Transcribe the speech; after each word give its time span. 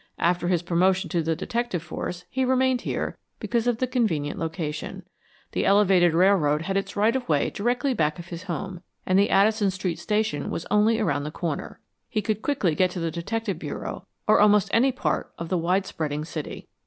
After 0.17 0.47
his 0.47 0.63
promotion 0.63 1.09
to 1.11 1.21
the 1.21 1.35
detective 1.35 1.83
force, 1.83 2.25
he 2.27 2.43
remained 2.43 2.81
here 2.81 3.19
because 3.39 3.67
of 3.67 3.77
the 3.77 3.85
convenient 3.85 4.39
location. 4.39 5.03
The 5.51 5.63
elevated 5.63 6.15
railroad 6.15 6.63
had 6.63 6.75
its 6.75 6.95
right 6.95 7.15
of 7.15 7.29
way 7.29 7.51
directly 7.51 7.93
back 7.93 8.17
of 8.17 8.29
his 8.29 8.41
home, 8.41 8.81
and 9.05 9.19
the 9.19 9.29
Addison 9.29 9.69
Street 9.69 9.99
station 9.99 10.49
was 10.49 10.65
only 10.71 10.99
around 10.99 11.23
the 11.25 11.29
corner. 11.29 11.81
He 12.09 12.23
could 12.23 12.41
quickly 12.41 12.73
get 12.73 12.89
to 12.89 12.99
the 12.99 13.11
Detective 13.11 13.59
Bureau 13.59 14.07
or 14.25 14.39
almost 14.39 14.69
any 14.73 14.91
part 14.91 15.31
of 15.37 15.49
the 15.49 15.57
widespreading 15.59 16.25
city. 16.25 16.67